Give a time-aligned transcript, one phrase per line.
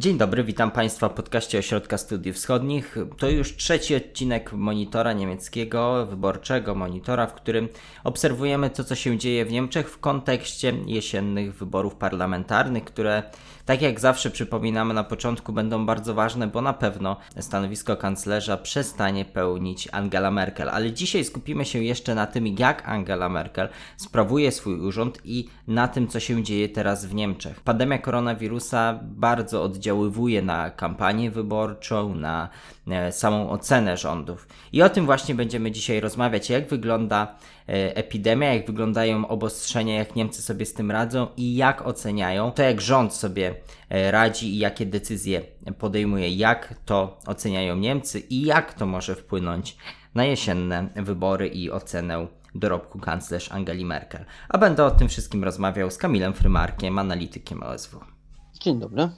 [0.00, 2.96] Dzień dobry, witam Państwa w podcaście Ośrodka Studiów Wschodnich.
[3.16, 7.68] To już trzeci odcinek monitora niemieckiego, wyborczego monitora, w którym
[8.04, 13.22] obserwujemy to, co się dzieje w Niemczech w kontekście jesiennych wyborów parlamentarnych, które,
[13.64, 19.24] tak jak zawsze przypominamy na początku, będą bardzo ważne, bo na pewno stanowisko kanclerza przestanie
[19.24, 20.68] pełnić Angela Merkel.
[20.68, 25.88] Ale dzisiaj skupimy się jeszcze na tym, jak Angela Merkel sprawuje swój urząd i na
[25.88, 27.60] tym, co się dzieje teraz w Niemczech.
[27.60, 32.48] Pandemia koronawirusa bardzo oddziałuje oddziaływuje na kampanię wyborczą, na
[32.90, 34.48] e, samą ocenę rządów.
[34.72, 37.36] I o tym właśnie będziemy dzisiaj rozmawiać, jak wygląda
[37.68, 42.62] e, epidemia, jak wyglądają obostrzenia, jak Niemcy sobie z tym radzą i jak oceniają to,
[42.62, 43.54] jak rząd sobie
[43.90, 45.42] e, radzi i jakie decyzje
[45.78, 49.76] podejmuje, jak to oceniają Niemcy i jak to może wpłynąć
[50.14, 54.24] na jesienne wybory i ocenę dorobku kanclerz Angeli Merkel.
[54.48, 58.17] A będę o tym wszystkim rozmawiał z Kamilem Frymarkiem, analitykiem OSW.
[58.60, 59.08] Dzień dobry.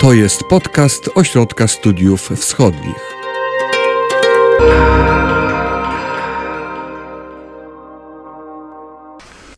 [0.00, 3.14] To jest podcast Ośrodka Studiów Wschodnich.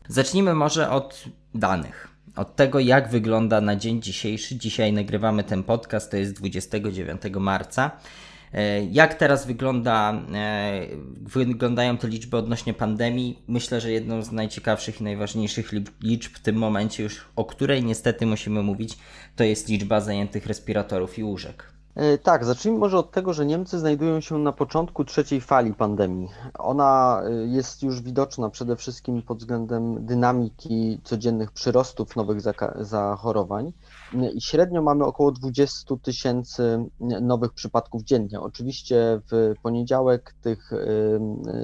[0.07, 1.23] Zacznijmy może od
[1.55, 2.07] danych.
[2.35, 4.55] Od tego, jak wygląda na dzień dzisiejszy.
[4.55, 7.91] Dzisiaj nagrywamy ten podcast, to jest 29 marca.
[8.53, 10.81] E, jak teraz wygląda, e,
[11.21, 13.43] wyglądają te liczby odnośnie pandemii?
[13.47, 15.71] Myślę, że jedną z najciekawszych i najważniejszych
[16.03, 18.97] liczb w tym momencie, już o której niestety musimy mówić,
[19.35, 21.77] to jest liczba zajętych respiratorów i łóżek.
[21.95, 26.29] E, tak, zacznijmy może od tego, że Niemcy znajdują się na początku trzeciej fali pandemii.
[26.59, 32.41] Ona jest już widoczna przede wszystkim pod względem dynamiki codziennych przyrostów nowych
[32.79, 33.73] zachorowań
[34.33, 38.39] i średnio mamy około 20 tysięcy nowych przypadków dziennie.
[38.39, 40.71] Oczywiście w poniedziałek tych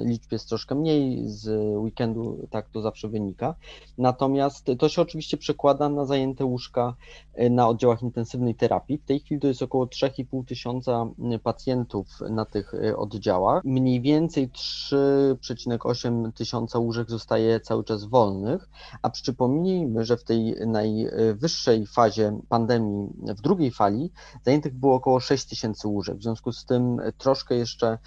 [0.04, 3.54] liczb jest troszkę mniej, z weekendu tak to zawsze wynika.
[3.98, 6.94] Natomiast to się oczywiście przekłada na zajęte łóżka
[7.40, 8.98] y, na oddziałach intensywnej terapii.
[8.98, 11.06] W tej chwili to jest około 3,5 tysiąca
[11.42, 13.64] pacjentów na tych y, oddziałach.
[13.64, 18.68] Mniej więcej 3,8 tysiąca łóżek zostaje cały czas wolnych,
[19.02, 24.10] a przypomnijmy, że w tej najwyższej fazie pandemii w drugiej fali
[24.44, 26.18] zajętych było około 6 tysięcy łóżek.
[26.18, 27.98] W związku z tym troszkę jeszcze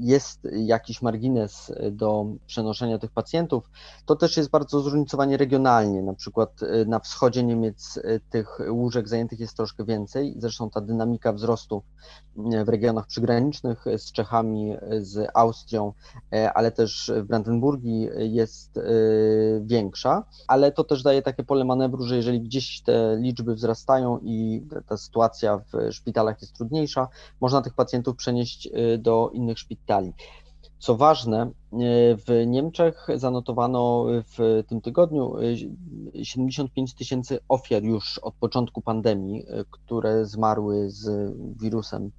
[0.00, 3.70] jest jakiś margines do przenoszenia tych pacjentów.
[4.06, 6.02] To też jest bardzo zróżnicowanie regionalnie.
[6.02, 10.34] Na przykład y, na wschodzie Niemiec y, tych łóżek zajętych jest troszkę więcej.
[10.38, 11.82] Zresztą ta dynamika wzrostu
[12.36, 15.92] y, w regionach przygranicznych z Czechami, z Austrią,
[16.54, 18.80] ale też w Brandenburgii jest
[19.60, 24.18] większa, ale to też daje takie pole manewru, że jeżeli gdzieś te liczby liczby wzrastają
[24.22, 27.08] i ta sytuacja w szpitalach jest trudniejsza,
[27.40, 30.12] można tych pacjentów przenieść y, do innych szpitali.
[30.78, 31.50] Co ważne, y,
[32.16, 35.34] w Niemczech zanotowano w tym tygodniu
[36.22, 41.32] 75 y, tysięcy ofiar już od początku pandemii, które zmarły z
[41.62, 42.10] wirusem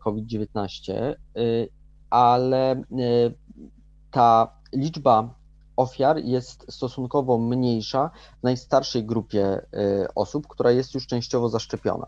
[0.00, 1.14] COVID-19,
[2.10, 2.82] ale
[4.10, 5.34] ta liczba
[5.76, 12.06] ofiar jest stosunkowo mniejsza w najstarszej grupie y, osób, która jest już częściowo zaszczepiona.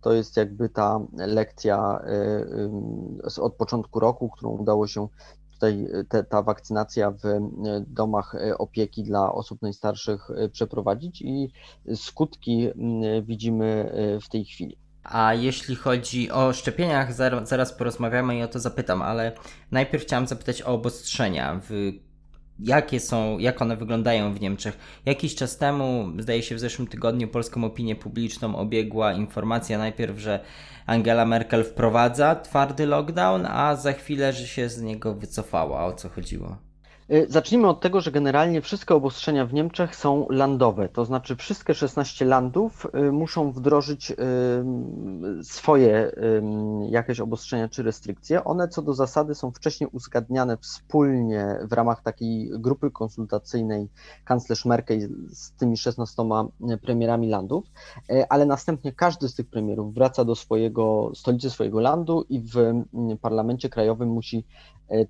[0.00, 2.00] To jest jakby ta lekcja
[3.26, 5.08] y, y, od początku roku, którą udało się
[5.52, 7.22] tutaj te, ta wakcynacja w
[7.86, 11.52] domach opieki dla osób najstarszych przeprowadzić i
[11.94, 12.68] skutki
[13.22, 13.92] widzimy
[14.22, 14.78] w tej chwili.
[15.04, 17.12] A jeśli chodzi o szczepieniach,
[17.42, 19.32] zaraz porozmawiamy i o to zapytam, ale
[19.70, 21.60] najpierw chciałem zapytać o obostrzenia.
[21.70, 21.92] W
[22.58, 24.78] jakie są, jak one wyglądają w Niemczech.
[25.06, 30.40] Jakiś czas temu, zdaje się w zeszłym tygodniu, polską opinię publiczną obiegła informacja najpierw, że
[30.86, 35.84] Angela Merkel wprowadza twardy lockdown, a za chwilę, że się z niego wycofała.
[35.84, 36.65] O co chodziło?
[37.12, 41.74] Y, zacznijmy od tego, że generalnie wszystkie obostrzenia w Niemczech są landowe, to znaczy wszystkie
[41.74, 44.14] 16 landów y, muszą wdrożyć y,
[45.44, 46.12] swoje
[46.88, 48.44] jakieś obostrzenia czy restrykcje.
[48.44, 53.88] One co do zasady są wcześniej uzgadniane wspólnie w ramach takiej grupy konsultacyjnej
[54.24, 56.22] kanclerz Merkel z tymi 16
[56.82, 57.64] premierami landów,
[58.28, 62.84] ale następnie każdy z tych premierów wraca do swojego stolicy swojego landu i w
[63.20, 64.44] parlamencie krajowym musi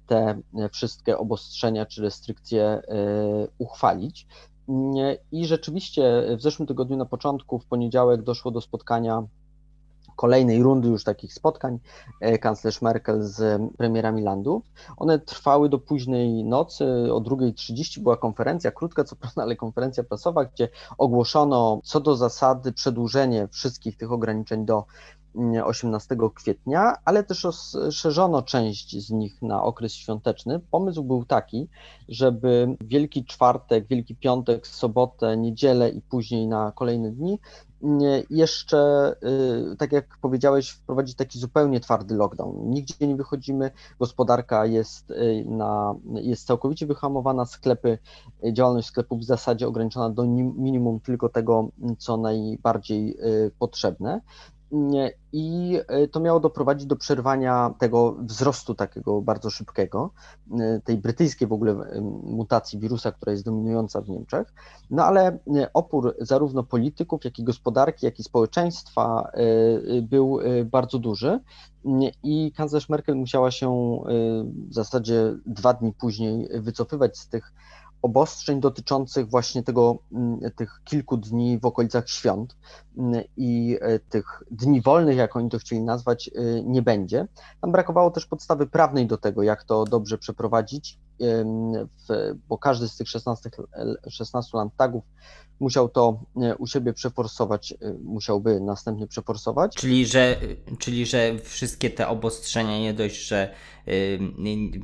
[0.06, 0.40] te
[0.72, 2.82] wszystkie obostrzenia czy restrykcje e,
[3.58, 4.26] uchwalić.
[5.32, 9.26] I rzeczywiście w zeszłym tygodniu na początku, w poniedziałek, doszło do spotkania
[10.16, 11.78] kolejnej rundy już takich spotkań
[12.40, 14.64] kanclerz Merkel z premierami landów.
[14.96, 20.44] One trwały do późnej nocy, o 2.30 była konferencja, krótka co prawda, ale konferencja prasowa,
[20.44, 20.68] gdzie
[20.98, 24.84] ogłoszono co do zasady przedłużenie wszystkich tych ograniczeń do
[25.64, 30.60] 18 kwietnia, ale też rozszerzono część z nich na okres świąteczny.
[30.70, 31.68] Pomysł był taki,
[32.08, 37.38] żeby Wielki Czwartek, Wielki Piątek, sobotę, niedzielę i później na kolejne dni
[38.30, 39.12] jeszcze,
[39.72, 42.70] y, tak jak powiedziałeś, wprowadzić taki zupełnie twardy lockdown.
[42.70, 47.98] Nigdzie nie wychodzimy, gospodarka jest, y, na, jest całkowicie wyhamowana, sklepy,
[48.44, 50.24] y, działalność sklepów w zasadzie ograniczona do
[50.56, 51.68] minimum tylko tego,
[51.98, 53.18] co najbardziej
[53.58, 54.20] potrzebne
[55.32, 60.10] i e, to miało doprowadzić do przerwania tego wzrostu takiego bardzo szybkiego,
[60.60, 64.54] e, tej brytyjskiej w ogóle e, mutacji wirusa, która jest dominująca w Niemczech.
[64.90, 65.38] No ale
[65.74, 69.30] opór zarówno polityków, jak i gospodarki, jak i społeczeństwa
[70.02, 71.40] był bardzo duży
[72.22, 74.00] i kanclerz Merkel musiała się
[74.68, 77.52] w zasadzie dwa dni później wycofywać z tych
[78.02, 82.56] obostrzeń dotyczących właśnie tego, mm, tych kilku dni w okolicach świąt
[82.98, 87.26] mm, i e, tych dni wolnych, jak oni to chcieli nazwać, e, nie będzie.
[87.60, 90.98] Tam brakowało też podstawy prawnej do tego, jak to dobrze przeprowadzić,
[92.48, 93.50] bo każdy z tych 16,
[94.08, 95.04] 16 landtagów
[95.60, 97.74] musiał to e, u siebie przeforsować,
[98.04, 99.74] musiałby następnie przeforsować.
[99.74, 100.36] Czyli że,
[100.78, 103.54] czyli, że wszystkie te obostrzenia nie dość, że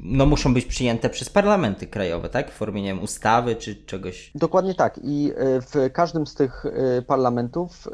[0.03, 2.51] no, muszą być przyjęte przez parlamenty krajowe, tak?
[2.51, 4.31] W formie, nie wiem, ustawy czy czegoś.
[4.35, 5.01] Dokładnie tak.
[5.05, 7.91] I e, w każdym z tych e, parlamentów e,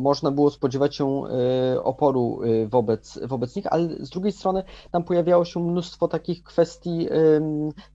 [0.00, 1.22] można było spodziewać się
[1.82, 7.08] oporu wobec, wobec nich, ale z drugiej strony tam pojawiało się mnóstwo takich kwestii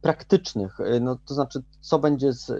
[0.02, 2.52] praktycznych, no, to znaczy co będzie z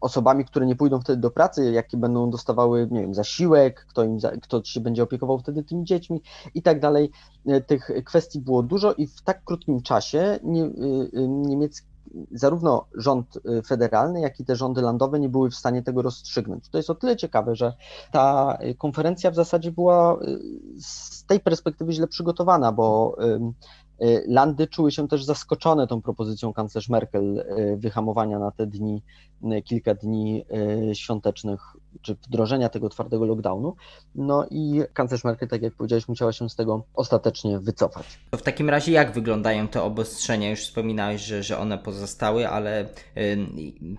[0.00, 4.18] osobami, które nie pójdą wtedy do pracy, jakie będą dostawały, nie wiem, zasiłek, kto, im,
[4.42, 6.22] kto się będzie opiekował wtedy tymi dziećmi
[6.54, 7.10] i tak dalej.
[7.66, 10.70] Tych kwestii było dużo i w tak krótkim czasie nie,
[11.28, 11.93] niemiecki
[12.30, 16.68] zarówno rząd federalny, jak i te rządy landowe nie były w stanie tego rozstrzygnąć.
[16.68, 17.72] To jest o tyle ciekawe, że
[18.12, 20.18] ta konferencja w zasadzie była
[20.78, 23.16] z tej perspektywy źle przygotowana, bo
[24.02, 29.02] Y, Landy czuły się też zaskoczone tą propozycją kanclerz Merkel y, wyhamowania na te dni,
[29.52, 30.44] y, kilka dni
[30.92, 31.60] świątecznych,
[32.02, 33.76] czy wdrożenia tego twardego lockdownu.
[34.14, 38.18] No i kanclerz Merkel, tak jak powiedziałeś, musiała się z tego ostatecznie wycofać.
[38.32, 40.50] W takim razie jak wyglądają te obostrzenia?
[40.50, 42.88] Już wspominałeś, że, że one pozostały, ale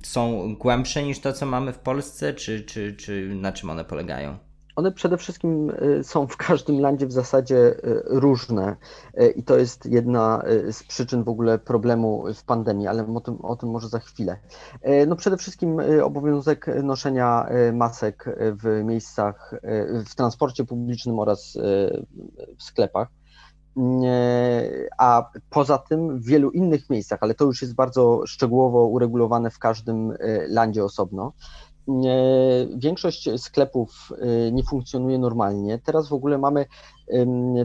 [0.03, 4.37] są głębsze niż to, co mamy w Polsce, czy, czy, czy na czym one polegają?
[4.75, 8.75] One przede wszystkim y, są w każdym landzie w zasadzie y, różne
[9.21, 13.37] y, i to jest jedna z przyczyn w ogóle problemu w pandemii, ale o tym,
[13.41, 14.37] o tym może za chwilę.
[15.07, 18.25] No przede wszystkim obowiązek noszenia masek
[18.63, 19.53] w miejscach,
[20.09, 21.57] w transporcie publicznym oraz
[22.57, 23.07] w sklepach.
[24.97, 29.59] A poza tym w wielu innych miejscach, ale to już jest bardzo szczegółowo uregulowane w
[29.59, 30.13] każdym
[30.47, 31.33] landzie osobno.
[32.75, 34.13] Większość sklepów
[34.47, 35.79] y, nie funkcjonuje normalnie.
[35.79, 36.65] Teraz w ogóle mamy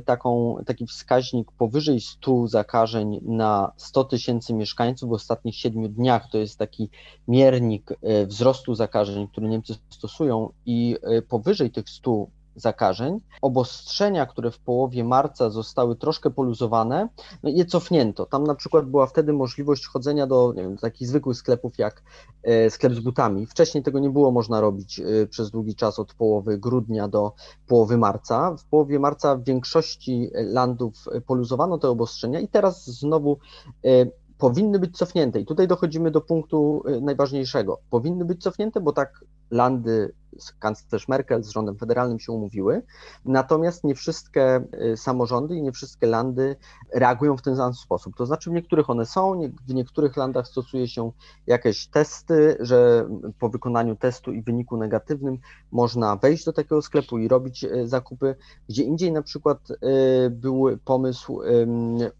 [0.04, 6.30] taką, taki wskaźnik powyżej 100 zakażeń na 100 tysięcy mieszkańców w ostatnich 7 dniach.
[6.30, 6.90] To jest taki
[7.28, 12.26] miernik y, wzrostu zakażeń, który Niemcy stosują i y, powyżej tych 100
[12.60, 13.20] zakażeń.
[13.42, 17.08] Obostrzenia, które w połowie marca zostały troszkę poluzowane,
[17.42, 18.26] no je cofnięto.
[18.26, 22.02] Tam na przykład była wtedy możliwość chodzenia do, wiem, do takich zwykłych sklepów jak
[22.42, 23.46] e, sklep z butami.
[23.46, 27.32] Wcześniej tego nie było można robić e, przez długi czas od połowy grudnia do
[27.66, 28.56] połowy marca.
[28.56, 30.94] W połowie marca w większości landów
[31.26, 33.38] poluzowano te obostrzenia i teraz znowu
[33.84, 34.06] e,
[34.38, 35.40] powinny być cofnięte.
[35.40, 37.80] I tutaj dochodzimy do punktu najważniejszego.
[37.90, 40.12] Powinny być cofnięte, bo tak landy
[40.58, 42.82] kanclerz Merkel z rządem federalnym się umówiły,
[43.24, 46.56] natomiast nie wszystkie y, samorządy i nie wszystkie landy
[46.94, 48.16] reagują w ten sam sposób.
[48.16, 51.12] To znaczy w niektórych one są, w niektórych landach stosuje się
[51.46, 53.08] jakieś testy, że
[53.38, 55.38] po wykonaniu testu i wyniku negatywnym
[55.72, 58.34] można wejść do takiego sklepu i robić y, zakupy.
[58.68, 61.40] Gdzie indziej na przykład y, był pomysł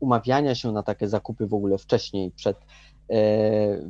[0.00, 2.56] umawiania się na takie zakupy w ogóle wcześniej, przed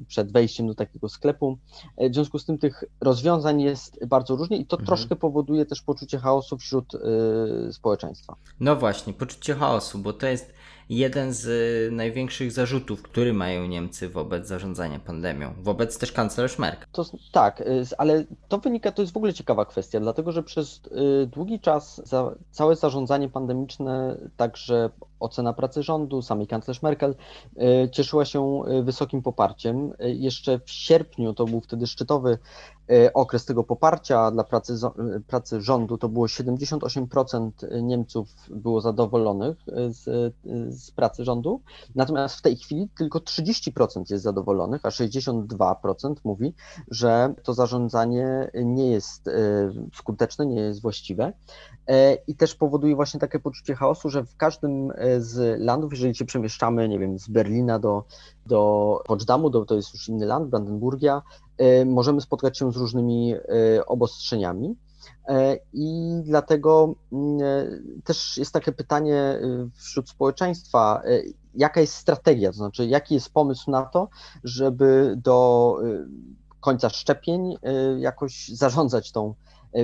[0.08, 1.58] przed wejściem do takiego sklepu.
[1.96, 4.86] E, w związku z tym tych rozwiązań jest bardzo różnie i to mhm.
[4.86, 8.36] troszkę powoduje też poczucie chaosu wśród e, społeczeństwa.
[8.60, 10.52] No właśnie, poczucie chaosu, bo to jest
[10.88, 16.88] jeden z największych zarzutów, który mają Niemcy wobec zarządzania pandemią, wobec też kanclerz Merkel.
[16.92, 17.62] To, tak,
[17.98, 20.80] ale to wynika, to jest w ogóle ciekawa kwestia, dlatego że przez
[21.26, 27.14] długi czas za, całe zarządzanie pandemiczne, także ocena pracy rządu, samej kanclerz Merkel,
[27.92, 29.92] cieszyła się wysokim poparciem.
[29.98, 32.38] Jeszcze w sierpniu, to był wtedy szczytowy
[33.14, 34.74] okres tego poparcia dla pracy,
[35.26, 35.98] pracy rządu.
[35.98, 37.50] To było 78%
[37.82, 39.58] Niemców było zadowolonych
[39.88, 40.34] z,
[40.68, 41.60] z pracy rządu,
[41.94, 46.54] natomiast w tej chwili tylko 30% jest zadowolonych, a 62% mówi,
[46.90, 49.30] że to zarządzanie nie jest
[49.94, 51.32] skuteczne, nie jest właściwe
[52.26, 56.88] i też powoduje właśnie takie poczucie chaosu, że w każdym z landów, jeżeli się przemieszczamy,
[56.88, 58.04] nie wiem, z Berlina do,
[58.46, 61.22] do Potsdamu, do, to jest już inny land, Brandenburgia,
[61.58, 64.76] e, możemy spotkać się z różnymi e, obostrzeniami.
[65.28, 67.38] E, I dlatego mm,
[68.04, 69.40] też jest takie pytanie
[69.74, 71.02] wśród społeczeństwa,
[71.54, 74.08] jaka jest strategia, to znaczy jaki jest pomysł na to,
[74.44, 75.76] żeby do
[76.60, 77.56] końca szczepień
[77.98, 79.34] jakoś zarządzać tą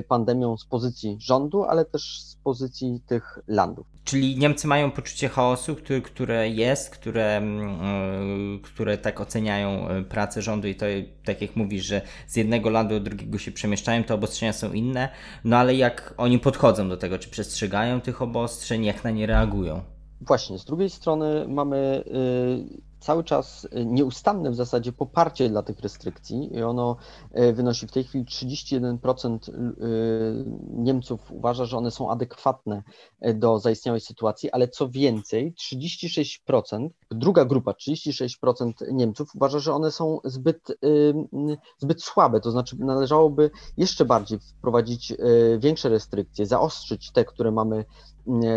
[0.09, 3.87] pandemią z pozycji rządu, ale też z pozycji tych landów.
[4.05, 7.43] Czyli Niemcy mają poczucie chaosu, który, które jest, które,
[8.53, 10.87] yy, które tak oceniają y, pracę rządu i to,
[11.25, 15.09] tak jak mówisz, że z jednego landu do drugiego się przemieszczają, te obostrzenia są inne,
[15.45, 19.83] no ale jak oni podchodzą do tego, czy przestrzegają tych obostrzeń, jak na nie reagują?
[20.21, 25.81] Właśnie, z drugiej strony mamy y, cały czas y, nieustanne w zasadzie poparcie dla tych
[25.81, 26.97] restrykcji i ono
[27.39, 29.55] y, wynosi w tej chwili 31% y,
[30.71, 32.83] Niemców uważa, że one są adekwatne
[33.35, 40.19] do zaistniałej sytuacji, ale co więcej, 36%, druga grupa, 36% Niemców uważa, że one są
[40.25, 40.79] zbyt,
[41.79, 45.13] zbyt słabe, to znaczy należałoby jeszcze bardziej wprowadzić
[45.59, 47.85] większe restrykcje, zaostrzyć te, które mamy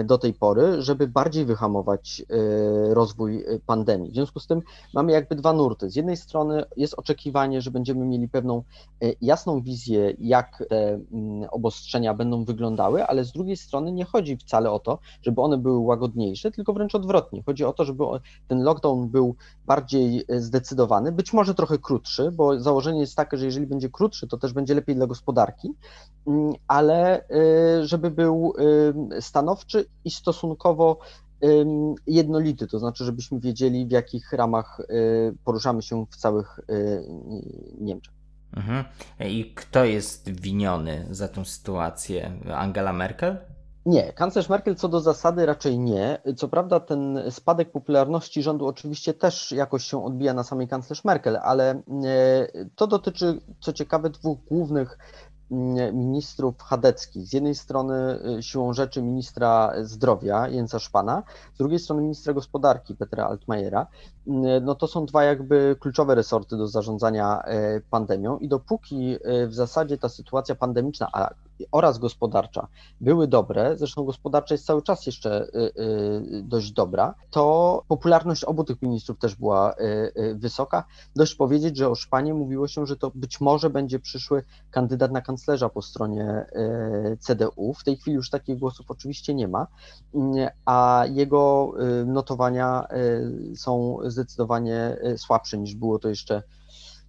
[0.04, 4.12] do tej pory, żeby bardziej wyhamować e, rozwój e, pandemii.
[4.12, 4.62] W związku z tym
[4.94, 5.90] mamy jakby dwa nurty.
[5.90, 8.64] Z jednej strony jest oczekiwanie, że będziemy mieli pewną
[9.02, 14.38] e, jasną wizję, jak te mm, obostrzenia będą wyglądały, ale z drugiej strony nie chodzi
[14.38, 17.44] wcale o to, żeby one były łagodniejsze, tylko wręcz odwrotnie.
[17.46, 18.04] Chodzi o to, żeby
[18.48, 19.36] ten lockdown był
[19.66, 24.38] bardziej zdecydowany, być może trochę krótszy, bo założenie jest takie, że jeżeli będzie krótszy, to
[24.38, 25.74] też będzie lepiej dla gospodarki,
[26.28, 27.26] mm, ale
[27.84, 28.54] żeby był
[29.20, 31.00] stanowczy, stanowczy i stosunkowo
[32.08, 37.04] jednolity, to znaczy, żebyśmy wiedzieli, w jakich ramach y, poruszamy się w całych y,
[37.82, 38.14] Niemczech.
[38.58, 38.86] Mhm.
[39.20, 42.32] I kto jest winiony za tą sytuację?
[42.56, 43.38] Angela Merkel?
[43.86, 46.22] Nie, kanclerz Merkel co do zasady raczej nie.
[46.38, 51.38] Co prawda ten spadek popularności rządu oczywiście też jakoś się odbija na samej kanclerz Merkel,
[51.38, 51.76] ale
[52.56, 54.98] y, to dotyczy, co ciekawe, dwóch głównych
[55.94, 57.28] ministrów chadeckich.
[57.28, 62.96] Z jednej strony y, siłą rzeczy ministra zdrowia Jęca Szpana, z drugiej strony ministra gospodarki
[62.96, 63.88] Petra Altmajera.
[64.30, 67.42] Y, no to są dwa jakby kluczowe resorty do zarządzania
[67.78, 69.18] y, pandemią i dopóki
[69.48, 71.08] w zasadzie ta sytuacja pandemiczna,
[71.72, 72.68] oraz gospodarcza
[73.02, 78.64] były dobre, zresztą gospodarcza jest cały czas jeszcze y, y, dość dobra, to popularność obu
[78.64, 80.84] tych ministrów też była y, wysoka.
[81.16, 85.22] Dość powiedzieć, że o Szpanie mówiło się, że to być może będzie przyszły kandydat na
[85.22, 86.46] kanclerza po stronie
[87.20, 87.74] CDU.
[87.74, 89.68] W tej chwili już takich głosów oczywiście nie ma,
[90.66, 91.74] a jego
[92.06, 92.88] notowania
[93.56, 94.19] są zdecydowanie
[95.18, 96.44] słabsze niż było to jeszcze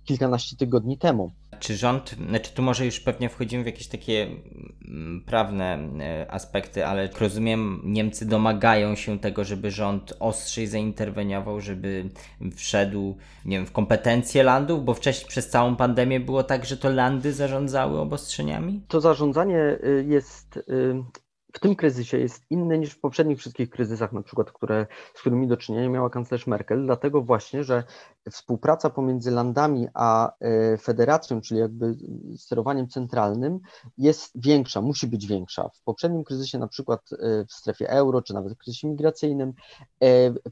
[0.05, 1.33] kilkanaście tygodni temu.
[1.61, 4.27] Czy rząd, znaczy tu może już pewnie wchodzimy w jakieś takie
[4.89, 11.61] mm, prawne e, aspekty, ale jak rozumiem, Niemcy domagają się tego, żeby rząd ostrzej zainterweniował,
[11.61, 12.11] żeby
[12.57, 16.91] wszedł nie wiem, w kompetencje landów, bo wcześniej przez całą pandemię było tak, że to
[16.91, 18.83] landy zarządzały obostrzeniami?
[18.89, 20.59] To zarządzanie y, jest
[21.53, 25.49] w tym kryzysie jest inny niż w poprzednich wszystkich kryzysach, na przykład, które, z którymi
[25.49, 27.85] do czynienia miała kanclerz Merkel, dlatego właśnie, że
[28.31, 31.97] współpraca pomiędzy landami a e, federacją, czyli jakby
[32.37, 33.61] sterowaniem centralnym,
[33.99, 35.69] jest większa, musi być większa.
[35.69, 39.53] W poprzednim kryzysie, na przykład e, w strefie euro, czy nawet w kryzysie migracyjnym,
[40.03, 40.07] e,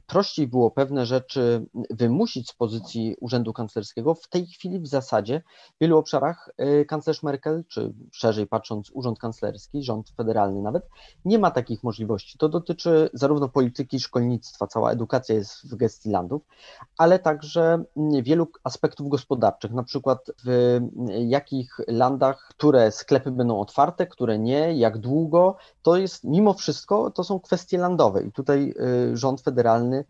[0.07, 4.15] prościej było pewne rzeczy wymusić z pozycji urzędu kanclerskiego.
[4.15, 5.41] W tej chwili w zasadzie
[5.75, 6.49] w wielu obszarach
[6.87, 10.89] kanclerz Merkel, czy szerzej patrząc urząd kanclerski, rząd federalny nawet,
[11.25, 12.37] nie ma takich możliwości.
[12.37, 16.41] To dotyczy zarówno polityki, szkolnictwa, cała edukacja jest w gestii landów,
[16.97, 17.68] ale także
[18.23, 20.79] wielu aspektów gospodarczych, na przykład w
[21.27, 27.23] jakich landach, które sklepy będą otwarte, które nie, jak długo, to jest mimo wszystko, to
[27.23, 28.73] są kwestie landowe i tutaj
[29.11, 30.05] y, rząd federalny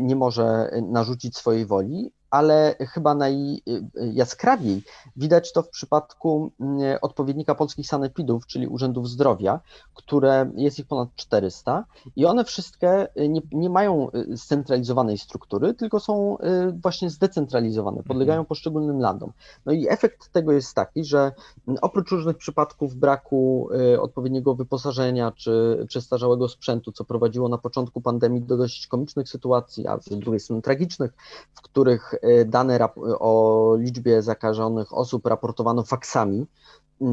[0.00, 4.82] nie może narzucić swojej woli, ale chyba najjaskrawiej
[5.16, 9.60] widać to w przypadku mm, odpowiednika polskich sanepidów, czyli urzędów zdrowia,
[9.94, 11.84] które jest ich ponad 400
[12.16, 18.40] i one wszystkie nie, nie mają y, scentralizowanej struktury, tylko są y, właśnie zdecentralizowane, podlegają
[18.40, 18.46] mhm.
[18.46, 19.32] poszczególnym landom.
[19.66, 21.32] No i efekt tego jest taki, że
[21.68, 28.00] mm, oprócz różnych przypadków braku y, odpowiedniego wyposażenia czy przestarzałego sprzętu, co prowadziło na początku
[28.00, 31.12] pandemii do dość komicznych sytuacji, a z drugiej strony tragicznych,
[31.54, 32.14] w których
[32.46, 32.78] dane
[33.18, 36.46] o liczbie zakażonych osób raportowano faksami,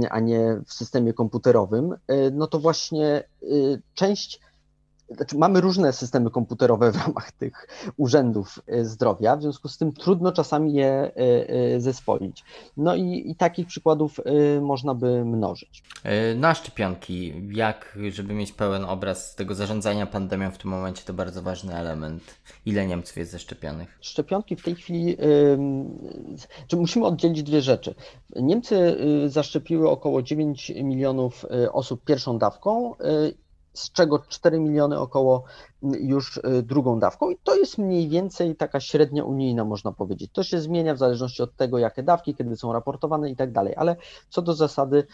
[0.10, 1.96] a nie w systemie komputerowym,
[2.32, 3.24] no to właśnie
[3.94, 4.40] część
[5.16, 7.68] znaczy mamy różne systemy komputerowe w ramach tych
[7.98, 11.12] urzędów e, zdrowia, w związku z tym trudno czasami je e,
[11.76, 12.44] e, zespolić.
[12.78, 14.20] No i, i takich przykładów
[14.62, 15.84] można by mnożyć.
[16.36, 21.42] Na szczepionki, jak, żeby mieć pełen obraz tego zarządzania pandemią w tym momencie, to bardzo
[21.42, 22.24] ważny element.
[22.66, 23.98] Ile Niemców jest zaszczepionych?
[24.02, 25.18] Szczepionki w tej chwili,
[26.68, 27.96] czy musimy oddzielić dwie rzeczy.
[28.36, 32.94] Niemcy zaszczepiły około 9 milionów osób pierwszą dawką
[33.74, 35.44] z czego 4 miliony około
[35.82, 40.32] już y, drugą dawką i to jest mniej więcej taka średnia unijna, można powiedzieć.
[40.34, 43.74] To się zmienia w zależności od tego, jakie dawki, kiedy są raportowane i tak dalej,
[43.78, 43.96] ale
[44.30, 45.08] co do zasady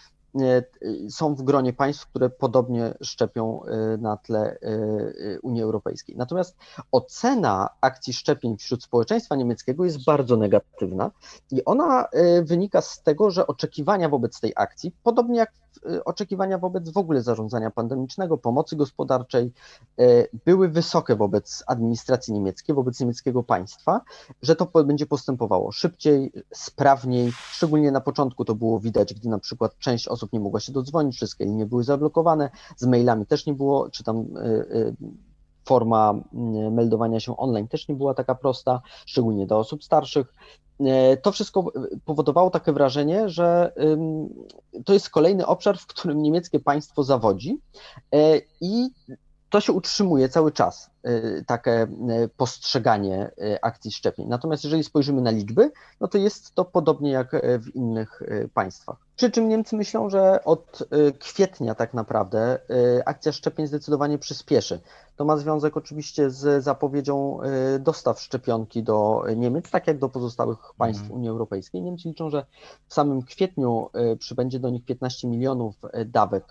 [1.10, 6.16] są w gronie państw, które podobnie szczepią e, na tle e, Unii Europejskiej.
[6.18, 6.58] Natomiast
[6.92, 11.12] ocena akcji szczepień wśród społeczeństwa niemieckiego jest bardzo negatywna
[11.52, 12.08] i ona
[12.44, 15.52] wynika z tego, że oczekiwania wobec tej akcji, podobnie jak
[16.06, 19.54] oczekiwania wobec w ogóle zarządzania pandemicznego, pomocy gospodarczej,
[20.46, 24.02] były wysokie wobec administracji niemieckiej, wobec niemieckiego państwa,
[24.42, 27.32] że to będzie postępowało szybciej, sprawniej.
[27.32, 30.72] Szczególnie na początku to było widać, gdy na przykład część osób osób nie mogła się
[30.72, 34.96] dodzwonić, wszystkie linie były zablokowane, z mailami też nie było, czy tam y, y,
[35.66, 40.34] forma y, meldowania się online też nie była taka prosta, szczególnie do osób starszych.
[41.22, 41.72] To wszystko
[42.06, 43.74] powodowało takie wrażenie, że
[44.86, 47.60] to jest kolejny obszar, w którym niemieckie państwo zawodzi
[48.62, 48.90] i
[49.50, 54.28] to się utrzymuje cały czas, y, takie y, postrzeganie y, akcji szczepień.
[54.28, 58.22] Natomiast jeżeli spojrzymy na liczby, no to jest to podobnie jak w innych
[58.54, 58.98] państwach.
[59.16, 60.84] Przy czym Niemcy myślą, że od
[61.20, 62.60] kwietnia tak naprawdę
[63.06, 64.82] akcja szczepień zdecydowanie przyspieszy.
[65.20, 67.40] To ma związek oczywiście z zapowiedzią
[67.80, 71.14] dostaw szczepionki do Niemiec, tak jak do pozostałych państw mm.
[71.14, 71.82] Unii Europejskiej.
[71.82, 72.46] Niemcy liczą, że
[72.88, 76.44] w samym kwietniu przybędzie do nich 15 milionów dawek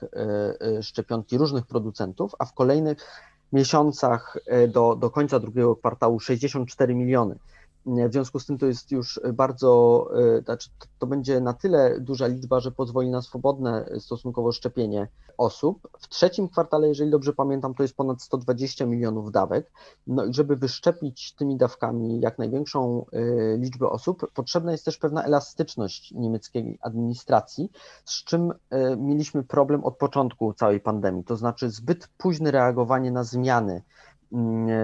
[0.82, 3.22] szczepionki różnych producentów, a w kolejnych
[3.52, 7.38] miesiącach do, do końca drugiego kwartału 64 miliony.
[7.87, 12.26] W związku z tym to jest już bardzo, e, znaczy to będzie na tyle duża
[12.26, 15.08] liczba, że pozwoli na swobodne stosunkowo szczepienie
[15.38, 15.88] osób.
[15.99, 19.73] W trzecim kwartale, jeżeli dobrze pamiętam, to jest ponad 120 milionów dawek.
[20.06, 25.25] No i żeby wyszczepić tymi dawkami jak największą e, liczbę osób, potrzebna jest też pewna
[25.25, 27.70] elastyczność niemieckiej administracji,
[28.04, 33.24] z czym e, mieliśmy problem od początku całej pandemii, to znaczy zbyt późne reagowanie na
[33.24, 33.83] zmiany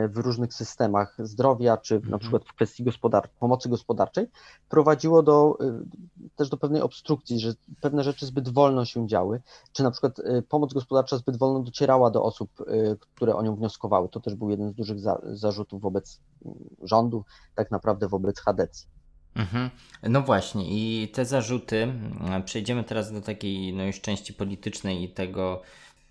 [0.09, 2.19] w różnych systemach zdrowia, czy na mhm.
[2.19, 4.27] przykład w kwestii gospodar pomocy gospodarczej,
[4.69, 9.83] prowadziło do, y, też do pewnej obstrukcji, że pewne rzeczy zbyt wolno się działy, czy
[9.83, 14.09] na przykład y, pomoc gospodarcza zbyt wolno docierała do osób, y, które o nią wnioskowały.
[14.09, 18.87] To też był jeden z dużych za zarzutów wobec mm, rządu, tak naprawdę wobec HDC.
[19.35, 19.71] Mhm.
[20.03, 25.09] No właśnie, i te zarzuty, mm, przejdziemy teraz do takiej no już części politycznej i
[25.09, 25.63] tego,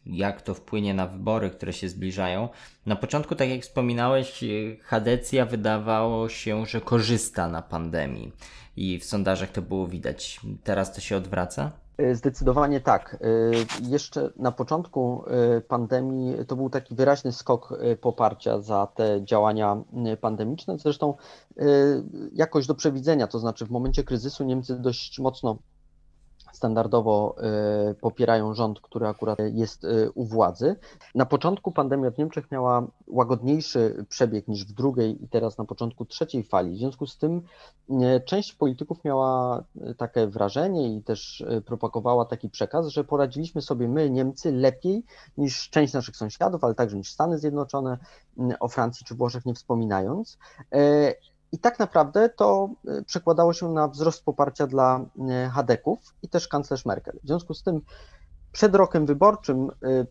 [0.06, 2.50] jak to wpłynie na wybory, które się zbliżają.
[2.86, 4.44] Na początku, tak jak wspominałeś,
[4.82, 8.32] Hadecja wydawało się, że korzysta na pandemii
[8.78, 10.40] i w sondażach to było widać.
[10.64, 11.72] Teraz to się odwraca?
[11.98, 13.18] E, zdecydowanie tak.
[13.22, 19.78] E, jeszcze na początku e, pandemii to był taki wyraźny skok poparcia za te działania
[20.22, 20.78] pandemiczne.
[20.78, 21.14] Zresztą
[22.34, 25.58] jakoś do przewidzenia, to znaczy w momencie kryzysu Niemcy dość mocno
[26.54, 27.36] standardowo
[27.92, 30.76] y, popierają rząd, który akurat jest y, u władzy.
[31.16, 36.06] Na początku pandemia w Niemczech miała łagodniejszy przebieg niż w drugiej i teraz na początku
[36.06, 36.76] trzeciej fali.
[36.76, 37.42] W związku z tym
[37.90, 39.64] y, część polityków miała
[39.98, 45.04] takie wrażenie i też propagowała taki przekaz, że poradziliśmy sobie my, Niemcy, lepiej
[45.38, 47.98] niż część naszych sąsiadów, ale także niż Stany Zjednoczone,
[48.60, 50.38] o Francji czy Włoszech nie wspominając.
[51.54, 55.06] I tak naprawdę to y, przekładało się na wzrost poparcia dla
[55.46, 57.20] y, Hadeków i też kanclerz Merkel.
[57.24, 57.82] W związku z tym
[58.52, 60.08] przed rokiem wyborczym, y,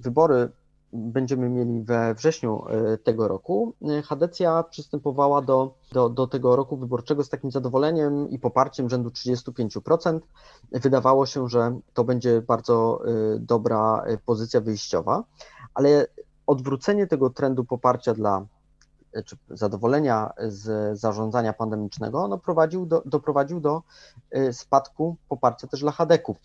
[0.00, 0.50] wybory
[0.92, 2.64] będziemy mieli we wrześniu
[3.04, 3.74] tego roku,
[4.04, 10.20] Hadecja przystępowała do, do, do tego roku wyborczego z takim zadowoleniem i poparciem rzędu 35%.
[10.72, 13.02] Wydawało się, że to będzie bardzo
[13.38, 15.24] dobra pozycja wyjściowa,
[15.74, 16.06] ale
[16.46, 18.46] odwrócenie tego trendu poparcia dla
[19.24, 23.82] czy zadowolenia z zarządzania pandemicznego, no prowadził do, doprowadził do
[24.36, 26.36] y, spadku poparcia też dla Hadeków.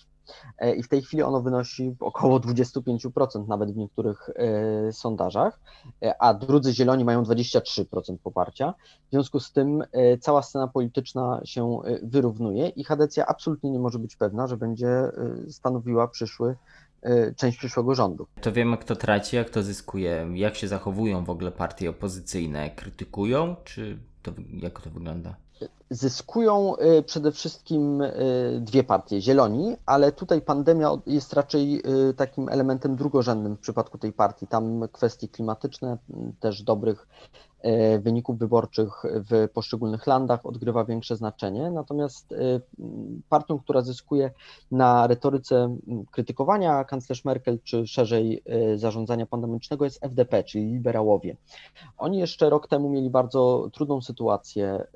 [0.58, 4.30] E, I w tej chwili ono wynosi około 25%, nawet w niektórych
[4.90, 5.60] y, sondażach,
[6.04, 8.74] e, a drudzy zieloni mają 23% poparcia.
[9.08, 14.00] W związku z tym y, cała scena polityczna się wyrównuje i Hadecja absolutnie nie może
[14.00, 15.12] być pewna, że będzie
[15.50, 16.56] stanowiła przyszły
[17.36, 18.28] część przyszłego rządu.
[18.42, 20.28] To wiemy, kto traci, a kto zyskuje.
[20.34, 22.70] Jak się zachowują w ogóle partie opozycyjne?
[22.70, 25.36] Krytykują, czy to, jak to wygląda?
[25.90, 28.04] Zyskują przede wszystkim
[28.60, 31.82] dwie partie, zieloni, ale tutaj pandemia jest raczej
[32.18, 34.48] takim elementem drugorzędnym w przypadku tej partii.
[34.48, 35.98] Tam kwestie klimatyczne,
[36.40, 37.08] też dobrych
[38.00, 41.72] wyników wyborczych w poszczególnych landach odgrywa większe znaczenie.
[41.72, 42.36] Natomiast e,
[43.30, 44.32] partią, która zyskuje
[44.72, 45.78] na retoryce
[46.12, 51.38] krytykowania kanclerz Merkel, czy szerzej e, zarządzania pandemicznego jest FDP, czyli liberałowie.
[51.98, 54.88] Oni jeszcze rok temu mieli bardzo trudną sytuację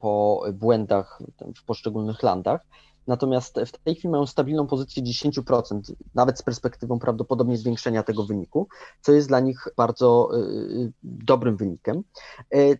[0.00, 1.22] po błędach
[1.56, 2.66] w poszczególnych landach.
[3.08, 5.80] Natomiast w tej chwili mają stabilną pozycję 10%,
[6.14, 8.68] nawet z perspektywą prawdopodobnie zwiększenia tego wyniku,
[9.00, 12.02] co jest dla nich bardzo y, y, dobrym wynikiem.
[12.54, 12.78] Y,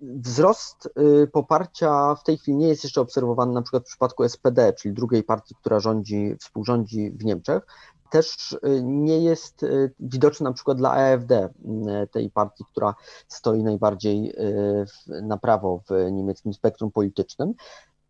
[0.00, 0.88] wzrost
[1.32, 5.22] poparcia w tej chwili nie jest jeszcze obserwowany na przykład w przypadku SPD, czyli drugiej
[5.22, 7.66] partii, która rządzi, współrządzi w Niemczech.
[8.10, 9.66] Też nie jest
[10.00, 11.48] widoczny na przykład dla AfD,
[12.10, 12.94] tej partii, która
[13.28, 14.34] stoi najbardziej
[15.22, 17.54] na prawo w niemieckim spektrum politycznym.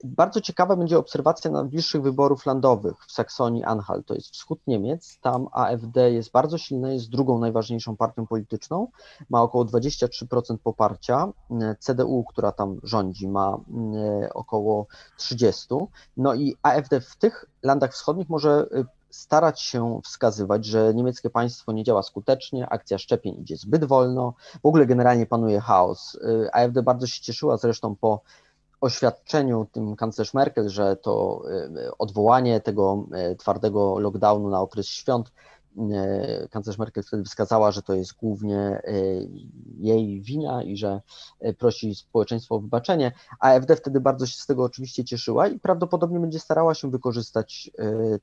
[0.05, 5.19] Bardzo ciekawa będzie obserwacja najbliższych wyborów landowych w Saksonii-Anhalt, to jest wschód Niemiec.
[5.21, 8.89] Tam AfD jest bardzo silne, jest drugą najważniejszą partią polityczną,
[9.31, 11.29] ma około 23% poparcia.
[11.79, 13.95] CDU, która tam rządzi, ma mm,
[14.35, 14.87] około
[15.19, 15.87] 30%.
[16.17, 21.73] No i AfD w tych landach wschodnich może y, starać się wskazywać, że niemieckie państwo
[21.73, 26.15] nie działa skutecznie, akcja szczepień idzie zbyt wolno, w ogóle generalnie panuje chaos.
[26.15, 28.21] Y, AfD bardzo się cieszyła zresztą po
[28.85, 31.43] oświadczeniu tym kanclerz Merkel, że to
[31.87, 35.33] y, odwołanie tego y, twardego lockdownu na okres świąt,
[35.77, 38.83] y, kanclerz Merkel wtedy wskazała, że to jest głównie
[39.79, 41.01] jej wina i że
[41.59, 43.13] prosi społeczeństwo o wybaczenie.
[43.41, 47.71] AfD wtedy bardzo się z tego oczywiście cieszyła i prawdopodobnie będzie starała się wykorzystać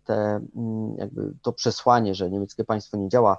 [0.03, 0.15] te,
[0.55, 3.37] mm, jakby to przesłanie, że niemieckie państwo nie działa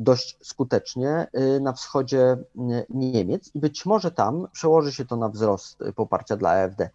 [0.00, 5.28] dość skutecznie y, na wschodzie y, Niemiec i być może tam przełoży się to na
[5.28, 6.90] wzrost y, poparcia dla AfD,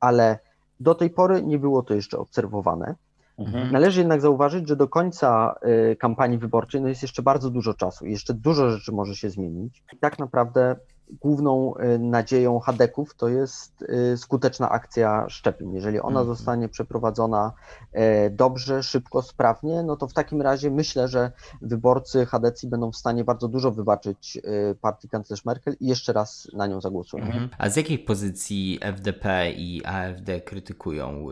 [0.00, 0.38] ale
[0.80, 2.94] do tej pory nie było to jeszcze obserwowane.
[3.38, 3.72] Mhm.
[3.72, 5.54] Należy jednak zauważyć, że do końca
[5.98, 9.82] kampanii wyborczej no jest jeszcze bardzo dużo czasu i jeszcze dużo rzeczy może się zmienić.
[9.92, 10.76] I tak naprawdę
[11.20, 15.74] główną y, nadzieją Hadeków to jest y, skuteczna akcja szczepień.
[15.74, 16.26] Jeżeli ona mhm.
[16.26, 17.52] zostanie przeprowadzona
[17.92, 22.96] e, dobrze, szybko, sprawnie, no to w takim razie myślę, że wyborcy Hadecji będą w
[22.96, 27.24] stanie bardzo dużo wybaczyć y, partii kanclerz Merkel i jeszcze raz na nią zagłosują.
[27.24, 27.48] Mhm.
[27.58, 31.26] A z jakiej pozycji FDP i AfD krytykują?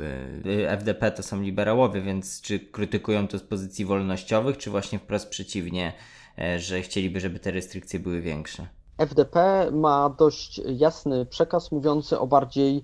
[0.69, 5.93] FDP to są liberałowie, więc czy krytykują to z pozycji wolnościowych, czy właśnie wprost przeciwnie,
[6.39, 8.78] e, że chcieliby, żeby te restrykcje były większe?
[8.99, 12.83] FDP ma dość jasny przekaz mówiący o bardziej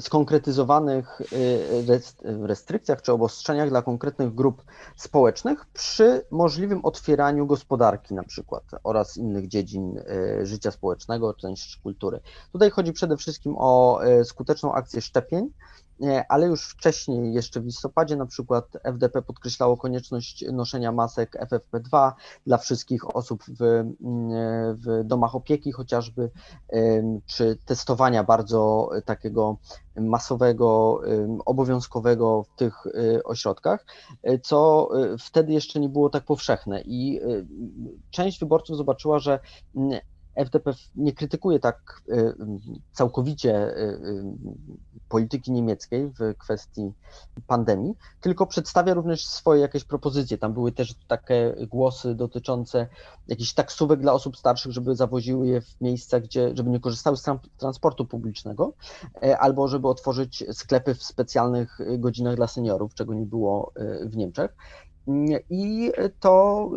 [0.00, 4.64] skonkretyzowanych y, restrykcjach czy obostrzeniach dla konkretnych grup
[4.96, 12.20] społecznych przy możliwym otwieraniu gospodarki na przykład oraz innych dziedzin y, życia społecznego, część kultury.
[12.52, 15.50] Tutaj chodzi przede wszystkim o y, skuteczną akcję szczepień,
[16.28, 22.12] ale już wcześniej, jeszcze w listopadzie na przykład FDP podkreślało konieczność noszenia masek FFP2
[22.46, 23.96] dla wszystkich osób w, mm,
[24.76, 26.30] w domach opieki chociażby,
[27.26, 29.56] czy testowania bardzo takiego
[29.96, 31.00] masowego,
[31.46, 33.86] obowiązkowego w tych y, ośrodkach,
[34.42, 36.82] co wtedy jeszcze nie było tak powszechne.
[36.84, 37.20] I
[38.10, 39.40] część wyborców zobaczyła, że
[39.76, 40.00] mm,
[40.34, 42.34] FDP nie krytykuje tak y,
[42.92, 44.24] całkowicie y, y,
[45.08, 46.92] polityki niemieckiej w kwestii
[47.46, 50.38] pandemii, tylko przedstawia również swoje jakieś propozycje.
[50.38, 52.86] Tam były też takie głosy dotyczące
[53.28, 57.24] jakichś taksówek dla osób starszych, żeby zawoziły je w miejsca, gdzie, żeby nie korzystały z
[57.56, 58.72] transportu publicznego,
[59.22, 63.72] e, albo żeby otworzyć sklepy w specjalnych godzinach dla seniorów, czego nie było
[64.06, 64.56] w Niemczech.
[65.50, 66.70] I to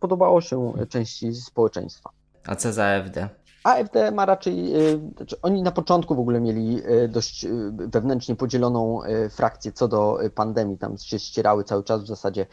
[0.00, 2.10] podobało się części społeczeństwa.
[2.46, 3.28] A co za AfD?
[3.64, 8.36] AfD ma raczej, y, znaczy oni na początku w ogóle mieli y, dość y, wewnętrznie
[8.36, 9.00] podzieloną
[9.30, 12.46] frakcję co do pandemii, tam się ścierały cały czas w zasadzie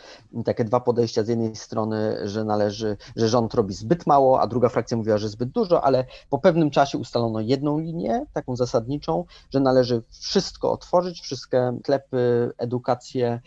[0.45, 4.69] takie dwa podejścia, z jednej strony, że należy, że rząd robi zbyt mało, a druga
[4.69, 9.59] frakcja mówiła, że zbyt dużo, ale po pewnym czasie ustalono jedną linię, taką zasadniczą, że
[9.59, 13.41] należy wszystko otworzyć, wszystkie sklepy, edukację,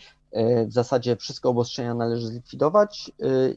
[0.67, 3.13] w zasadzie wszystkie obostrzenia należy zlikwidować,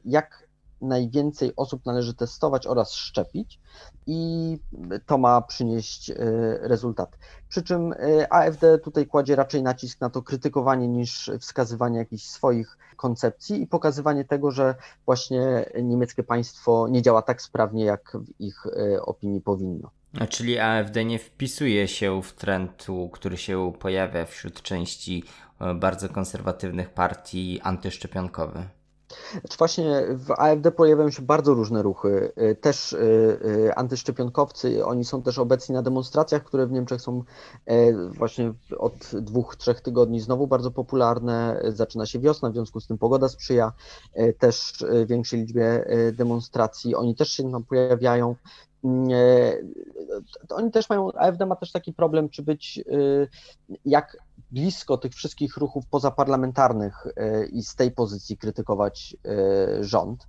[0.06, 0.48] jak
[0.84, 3.60] najwięcej osób należy testować oraz szczepić
[4.08, 4.60] i
[5.06, 6.16] to ma przynieść e,
[6.62, 7.18] rezultat.
[7.50, 12.78] Przy czym e, AfD tutaj kładzie raczej nacisk na to krytykowanie niż wskazywanie jakichś swoich
[12.96, 18.66] koncepcji i pokazywanie tego, że właśnie niemieckie państwo nie działa tak sprawnie, jak w ich
[18.66, 19.92] e, opinii powinno.
[20.20, 25.24] A czyli AfD nie wpisuje się w trend, który się pojawia wśród części
[25.76, 28.83] bardzo konserwatywnych partii antyszczepionkowych?
[29.32, 32.98] Znaczy właśnie w AfD pojawiają się bardzo różne ruchy, y, też y,
[33.46, 37.24] y, antyszczepionkowcy, oni są też obecni na demonstracjach, które w Niemczech są
[38.10, 42.98] właśnie od dwóch, trzech tygodni znowu bardzo popularne, zaczyna się wiosna, w związku z tym
[42.98, 43.72] pogoda sprzyja
[44.40, 48.36] też większej liczbie demonstracji, oni też się tam pojawiają,
[50.50, 52.84] oni też mają, AfD ma też taki problem, czy być
[53.86, 54.18] jak
[54.54, 60.28] blisko tych wszystkich ruchów pozaparlamentarnych e, i z tej pozycji krytykować e, rząd.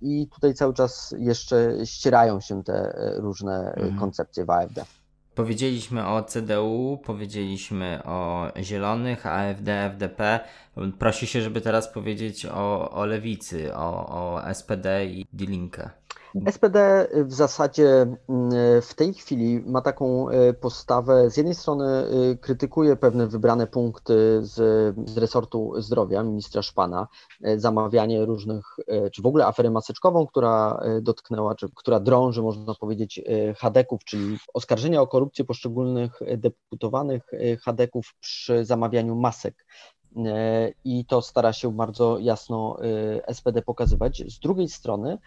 [0.00, 3.98] I tutaj cały czas jeszcze ścierają się te e, różne mhm.
[3.98, 4.84] koncepcje w AfD.
[5.34, 10.40] Powiedzieliśmy o CDU, powiedzieliśmy o Zielonych, AfD, FDP.
[10.98, 15.90] Prosi się, żeby teraz powiedzieć o, o Lewicy, o, o SPD i Die Linke.
[16.50, 22.36] SPD w zasadzie mm, w tej chwili ma taką e, postawę, z jednej strony e,
[22.36, 24.54] krytykuje pewne wybrane punkty z,
[25.10, 27.08] z resortu zdrowia ministra Szpana,
[27.42, 28.76] e, zamawianie różnych,
[29.12, 33.20] czy w ogóle aferę maseczkową, która dotknęła, czy która drąży, można powiedzieć,
[33.58, 37.22] hadeków, czyli oskarżenia o korupcję poszczególnych deputowanych
[37.64, 39.66] hadeków przy zamawianiu masek
[40.84, 42.76] i to stara się bardzo jasno
[43.32, 44.22] SPD pokazywać.
[44.28, 45.18] Z drugiej strony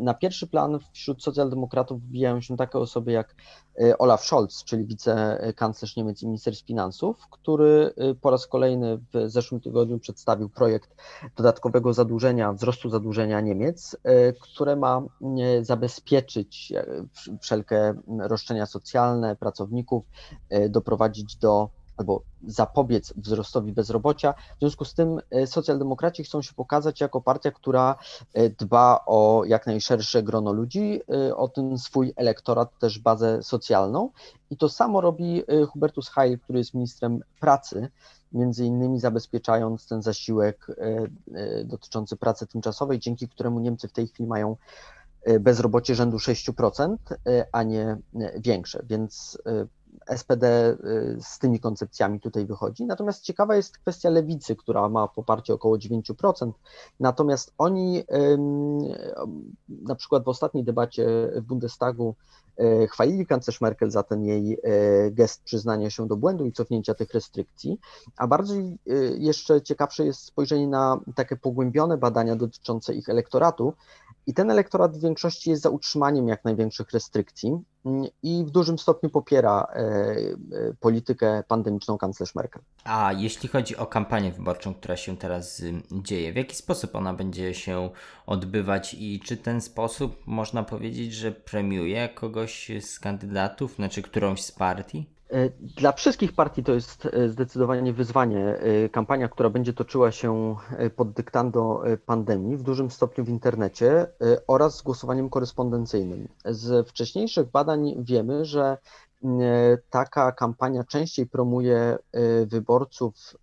[0.00, 3.34] na pierwszy plan wśród socjaldemokratów wbijają się takie osoby jak
[3.80, 9.30] e, Olaf Scholz, czyli wicekanclerz Niemiec i minister finansów, który e, po raz kolejny w
[9.30, 10.96] zeszłym tygodniu przedstawił projekt
[11.36, 15.02] dodatkowego zadłużenia, wzrostu zadłużenia Niemiec, e, które ma
[15.62, 16.72] zabezpieczyć
[17.40, 20.04] wszelkie roszczenia socjalne pracowników,
[20.68, 24.34] doprowadzić do albo zapobiec wzrostowi bezrobocia.
[24.56, 27.96] W związku z tym e, socjaldemokraci chcą się pokazać jako partia, która
[28.34, 34.10] e, dba o jak najszersze grono ludzi, e, o ten swój elektorat, też bazę socjalną.
[34.50, 37.88] I to samo robi Hubertus Heil, który jest ministrem pracy,
[38.32, 40.66] między innymi zabezpieczając ten zasiłek
[41.64, 44.56] dotyczący pracy tymczasowej, dzięki któremu Niemcy w tej chwili mają
[45.40, 46.96] bezrobocie rzędu 6%,
[47.52, 47.96] a nie
[48.36, 48.82] większe.
[48.86, 49.38] Więc
[50.16, 52.86] SPD y, z tymi koncepcjami tutaj wychodzi.
[52.86, 56.52] Natomiast ciekawa jest kwestia lewicy, która ma poparcie około 9%.
[57.00, 58.04] Natomiast oni
[59.68, 62.14] na przykład w ostatniej debacie w Bundestagu
[62.60, 66.94] y, chwalili kanclerz Merkel za ten jej y, gest przyznania się do błędu i cofnięcia
[66.94, 67.78] tych restrykcji,
[68.16, 68.78] a bardziej
[69.18, 73.74] jeszcze ciekawsze jest spojrzenie na takie pogłębione badania dotyczące ich elektoratu,
[74.26, 77.58] i ten elektorat w większości jest za utrzymaniem jak największych restrykcji
[78.22, 80.34] i w dużym stopniu popiera e, e,
[80.80, 82.62] politykę pandemiczną kanclerz Merkel.
[82.84, 87.54] A jeśli chodzi o kampanię wyborczą, która się teraz dzieje, w jaki sposób ona będzie
[87.54, 87.90] się
[88.26, 94.52] odbywać i czy ten sposób można powiedzieć, że premiuje kogoś z kandydatów, znaczy którąś z
[94.52, 95.11] partii?
[95.32, 98.46] E, dla wszystkich partii to jest e, zdecydowanie wyzwanie.
[98.46, 100.56] E, kampania, która będzie toczyła się
[100.96, 104.06] pod dyktando pandemii, w dużym stopniu w internecie
[104.46, 106.28] oraz z głosowaniem korespondencyjnym.
[106.44, 108.78] Z wcześniejszych badań wiemy, że
[109.90, 111.98] taka kampania częściej promuje
[112.46, 113.36] wyborców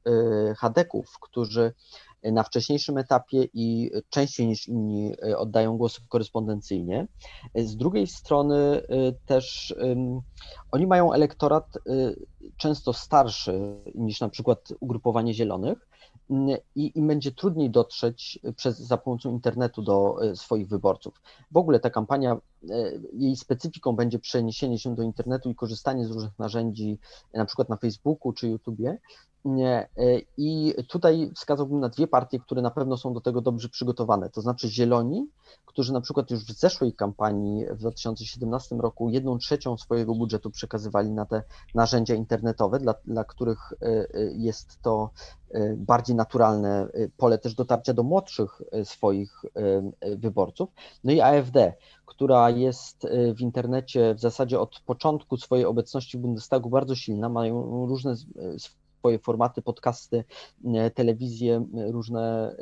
[0.58, 1.74] hadeków, którzy
[2.24, 7.08] na wcześniejszym etapie i częściej niż inni e, oddają głosy korespondencyjnie.
[7.56, 8.82] Z drugiej strony e,
[9.26, 9.76] też
[10.72, 11.80] oni mają elektorat e,
[12.58, 15.90] często starszy niż na przykład ugrupowanie zielonych,
[16.76, 21.22] i im będzie trudniej dotrzeć przez, za pomocą internetu do swoich wyborców.
[21.52, 22.38] W ogóle ta kampania,
[23.14, 27.00] jej specyfiką będzie przeniesienie się do internetu i korzystanie z różnych narzędzi,
[27.34, 28.98] na przykład na Facebooku czy YouTubie,
[29.46, 29.86] E,
[30.38, 34.30] I tutaj wskazałbym na dwie partie, które na pewno są do tego dobrze przygotowane.
[34.30, 35.30] To znaczy Zieloni,
[35.66, 41.12] którzy na przykład już w zeszłej kampanii w 2017 roku jedną trzecią swojego budżetu przekazywali
[41.12, 41.44] na te
[41.76, 45.10] narzędzia internetowe, dla, dla których e, e, jest to
[45.78, 49.42] bardziej naturalne pole też dotarcia do młodszych swoich
[50.18, 50.70] wyborców.
[51.04, 51.74] No i AfD,
[52.10, 57.86] która jest w internecie w zasadzie od początku swojej obecności w Bundestagu bardzo silna, mają
[57.88, 58.16] różne
[59.00, 60.24] swoje formaty, podcasty,
[60.66, 62.56] e, telewizję, różne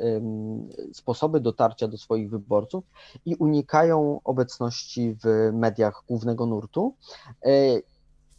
[0.92, 2.84] sposoby dotarcia do swoich wyborców
[3.24, 6.94] i unikają obecności w mediach głównego nurtu.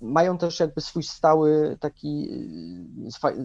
[0.02, 2.30] Mają też jakby swój stały, taki,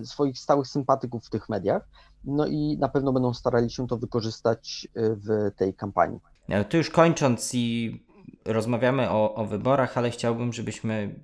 [0.04, 1.88] swoich stałych sympatyków w tych mediach,
[2.24, 6.20] no i na pewno będą starali się to wykorzystać w tej kampanii.
[6.68, 8.00] To już kończąc i
[8.44, 11.14] rozmawiamy o, o wyborach, ale chciałbym, żebyśmy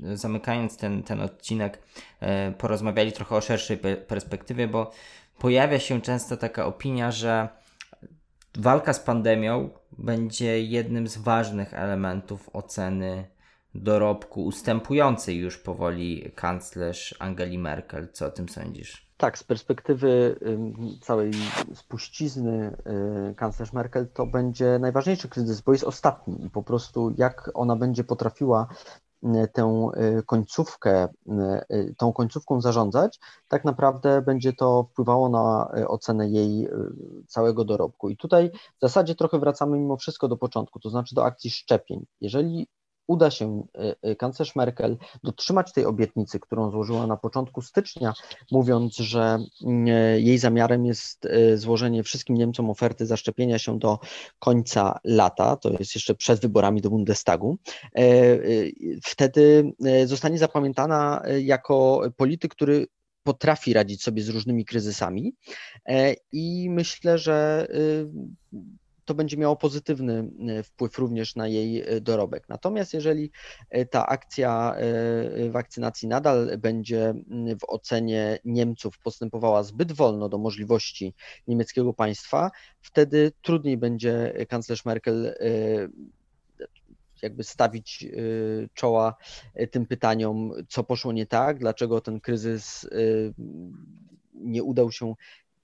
[0.00, 1.82] zamykając ten, ten odcinek,
[2.20, 4.90] e, porozmawiali trochę o szerszej perspektywie, bo
[5.38, 7.48] pojawia się często taka opinia, że
[8.58, 13.24] walka z pandemią będzie jednym z ważnych elementów oceny
[13.74, 18.08] dorobku ustępującej już powoli kanclerz Angeli Merkel.
[18.12, 19.07] Co o tym sądzisz?
[19.18, 20.38] Tak, z perspektywy
[21.00, 21.32] całej
[21.74, 22.76] spuścizny
[23.30, 27.76] y, kanclerz Merkel to będzie najważniejszy kryzys, bo jest ostatni i po prostu jak ona
[27.76, 28.66] będzie potrafiła
[29.22, 31.08] y, tę y, końcówkę,
[31.98, 36.68] tą końcówką zarządzać, tak naprawdę będzie to wpływało na ocenę jej
[37.26, 38.08] całego dorobku.
[38.08, 42.06] I tutaj w zasadzie trochę wracamy mimo wszystko do początku, to znaczy do akcji szczepień.
[42.20, 42.68] Jeżeli
[43.08, 48.12] uda się e, e, kanclerz Merkel dotrzymać tej obietnicy, którą złożyła na początku stycznia,
[48.50, 53.98] mówiąc, że e, jej zamiarem jest złożenie wszystkim Niemcom oferty zaszczepienia się do
[54.38, 57.58] końca lata, to jest jeszcze przed wyborami do Bundestagu,
[59.04, 59.72] wtedy
[60.04, 62.86] zostanie zapamiętana jako polityk, który
[63.22, 65.34] potrafi radzić sobie z różnymi kryzysami.
[66.32, 67.66] I myślę, że
[69.08, 72.48] to będzie miało pozytywny e, wpływ również na jej e, dorobek.
[72.48, 73.30] Natomiast jeżeli
[73.70, 74.76] e, ta akcja
[75.50, 77.14] wakcynacji nadal będzie
[77.60, 81.14] w ocenie Niemców postępowała zbyt wolno do możliwości
[81.46, 85.34] niemieckiego państwa, wtedy trudniej będzie kanclerz Merkel
[87.22, 88.06] jakby stawić
[88.74, 89.14] czoła
[89.70, 92.88] tym pytaniom, co poszło nie tak, dlaczego ten kryzys
[94.34, 95.14] nie udał się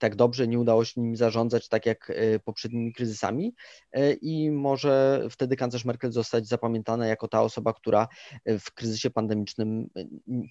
[0.04, 3.54] tak dobrze, nie udało się nim zarządzać tak jak e, poprzednimi kryzysami
[3.92, 8.08] e, i może wtedy kanclerz Merkel zostać zapamiętana jako ta osoba, która
[8.44, 9.90] e, w kryzysie pandemicznym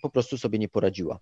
[0.02, 1.20] po prostu sobie nie poradziła.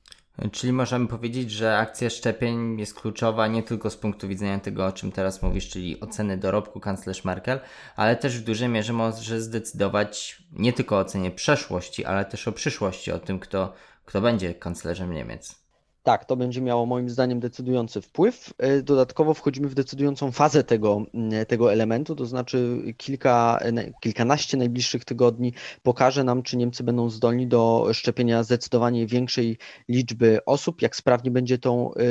[0.51, 4.91] Czyli możemy powiedzieć, że akcja szczepień jest kluczowa nie tylko z punktu widzenia tego, o
[4.91, 7.59] czym teraz mówisz, czyli oceny dorobku kanclerz Merkel,
[7.95, 12.51] ale też w dużej mierze może zdecydować nie tylko o ocenie przeszłości, ale też o
[12.51, 13.73] przyszłości, o tym, kto,
[14.05, 15.60] kto będzie kanclerzem Niemiec.
[16.03, 18.53] Tak, to będzie miało moim zdaniem decydujący wpływ.
[18.57, 23.59] E, dodatkowo wchodzimy w decydującą fazę tego, mm, tego elementu, to znaczy kilka,
[24.01, 29.57] kilkanaście najbliższych tygodni pokaże nam, czy Niemcy będą zdolni do szczepienia zdecydowanie większej
[29.89, 32.01] liczby osób, jak sprawnie będzie to, e,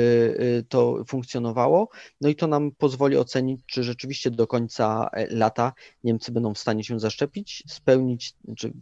[0.57, 1.89] e, to funkcjonowało.
[2.21, 5.73] No i to nam pozwoli ocenić, czy rzeczywiście do końca lata
[6.03, 8.73] Niemcy będą w stanie się zaszczepić, spełnić, czy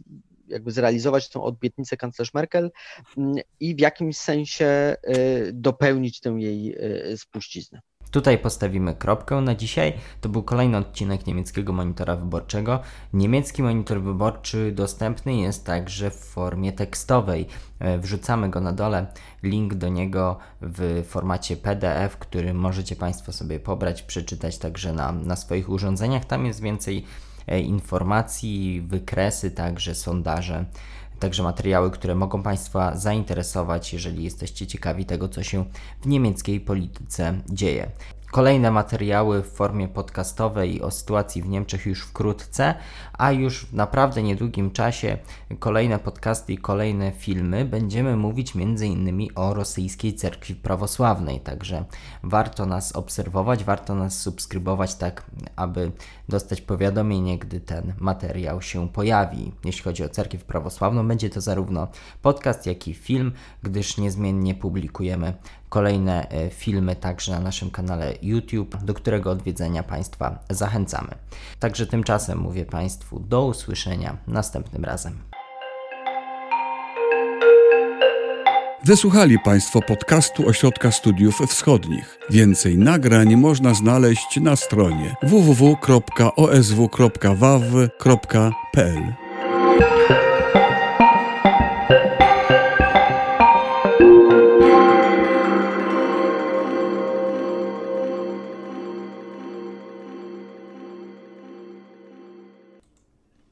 [0.50, 2.70] jakby zrealizować tą obietnicę kanclerz Merkel
[3.16, 6.76] mm, i w jakimś sensie y, dopełnić tę jej
[7.12, 7.80] y, spuściznę.
[8.10, 9.92] Tutaj postawimy kropkę na dzisiaj.
[10.20, 12.80] To był kolejny odcinek niemieckiego monitora wyborczego.
[13.12, 17.46] Niemiecki monitor wyborczy dostępny jest także w formie tekstowej.
[17.78, 19.06] E, wrzucamy go na dole.
[19.42, 25.36] Link do niego w formacie PDF, który możecie Państwo sobie pobrać, przeczytać także na, na
[25.36, 26.24] swoich urządzeniach.
[26.24, 27.04] Tam jest więcej
[27.58, 30.64] informacji, wykresy, także sondaże,
[31.18, 35.64] także materiały, które mogą Państwa zainteresować, jeżeli jesteście ciekawi tego, co się
[36.02, 37.90] w niemieckiej polityce dzieje.
[38.30, 42.74] Kolejne materiały w formie podcastowej o sytuacji w Niemczech już wkrótce,
[43.12, 45.18] a już w naprawdę niedługim czasie
[45.58, 49.28] kolejne podcasty i kolejne filmy będziemy mówić m.in.
[49.34, 51.40] o rosyjskiej cerkwi prawosławnej.
[51.40, 51.84] Także
[52.22, 55.92] warto nas obserwować, warto nas subskrybować, tak aby
[56.28, 59.52] dostać powiadomienie, gdy ten materiał się pojawi.
[59.64, 61.88] Jeśli chodzi o cerkiew prawosławną, będzie to zarówno
[62.22, 65.34] podcast, jak i film, gdyż niezmiennie publikujemy
[65.70, 71.14] kolejne e, filmy także na naszym kanale YouTube, do którego odwiedzenia Państwa zachęcamy.
[71.58, 75.18] Także tymczasem mówię Państwu do usłyszenia następnym razem.
[78.84, 82.18] Wysłuchali Państwo podcastu Ośrodka Studiów Wschodnich.
[82.30, 85.80] Więcej nagrań można znaleźć na stronie www.osw.waw.pl.